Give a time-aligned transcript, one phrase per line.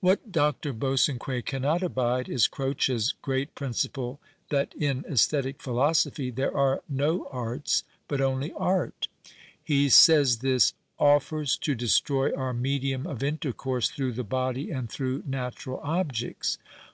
[0.00, 0.72] What Dr.
[0.72, 7.84] Bosanquet cannot abide is Croec's great principle that in aesthetic philosophy there are no arts
[8.08, 9.08] but only art.
[9.62, 15.24] He says this" offers to destroy our medium of intercourse through the body and through
[15.26, 16.56] natural objects."